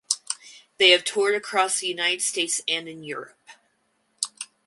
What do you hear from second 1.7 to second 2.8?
the United States